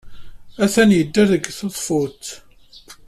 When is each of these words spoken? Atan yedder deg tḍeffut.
Atan 0.63 0.89
yedder 0.97 1.27
deg 1.31 1.43
tḍeffut. 1.59 2.25